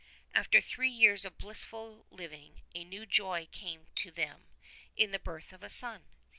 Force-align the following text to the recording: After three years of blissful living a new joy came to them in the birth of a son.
After 0.33 0.61
three 0.61 0.89
years 0.89 1.25
of 1.25 1.37
blissful 1.37 2.07
living 2.09 2.63
a 2.73 2.83
new 2.83 3.05
joy 3.05 3.47
came 3.51 3.85
to 3.97 4.09
them 4.09 4.47
in 4.95 5.11
the 5.11 5.19
birth 5.19 5.53
of 5.53 5.61
a 5.61 5.69
son. 5.69 6.05